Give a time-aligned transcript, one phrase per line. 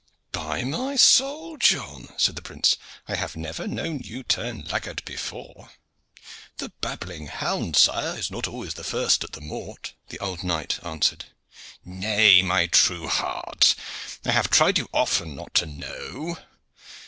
[0.31, 1.57] "By my soul!
[1.57, 2.75] John," said the prince,
[3.07, 5.73] "I have never known you turn laggard before."
[6.57, 10.79] "The babbling hound, sire, is not always the first at the mort," the old knight
[10.83, 11.25] answered.
[11.85, 13.75] "Nay, my true heart!
[14.25, 16.39] I have tried you too often not to know.